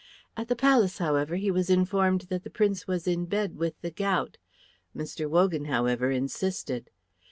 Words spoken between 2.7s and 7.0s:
was in bed with the gout. Mr. Wogan, however, insisted.